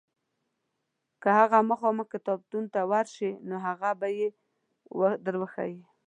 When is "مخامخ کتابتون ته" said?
1.71-2.81